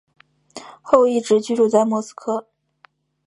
[0.81, 2.47] 后一直居住在莫斯科。